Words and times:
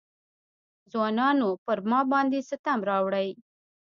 ځوانانو 0.91 1.49
پر 1.65 1.77
ما 1.89 1.99
باندې 2.11 2.39
ستم 2.49 2.79
راوړی. 2.89 3.29